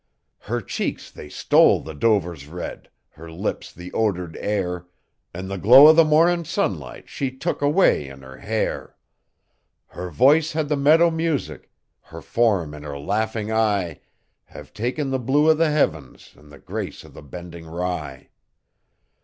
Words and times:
Her 0.39 0.61
cheeks 0.61 1.11
they 1.11 1.29
stole 1.29 1.79
the 1.81 1.93
dover's 1.93 2.47
red, 2.47 2.89
her 3.09 3.31
lips 3.31 3.71
the 3.71 3.91
odoured 3.93 4.35
air, 4.37 4.87
An' 5.31 5.47
the 5.47 5.59
glow 5.59 5.89
o' 5.89 5.93
the 5.93 6.03
morning 6.03 6.43
sunlight 6.43 7.07
she 7.07 7.29
took 7.29 7.61
away 7.61 8.07
in 8.07 8.23
her 8.23 8.37
hair; 8.37 8.95
Her 9.89 10.09
voice 10.09 10.53
had 10.53 10.69
the 10.69 10.75
meadow 10.75 11.11
music, 11.11 11.69
her 12.05 12.21
form 12.23 12.73
an' 12.73 12.81
her 12.81 12.97
laughing 12.97 13.51
eye 13.51 13.99
Have 14.45 14.73
taken 14.73 15.11
the 15.11 15.19
blue 15.19 15.51
o' 15.51 15.53
the 15.53 15.69
heavens 15.69 16.33
an' 16.35 16.49
the 16.49 16.57
grace 16.57 17.05
o' 17.05 17.09
the 17.09 17.21
bending 17.21 17.67
rye. 17.67 18.29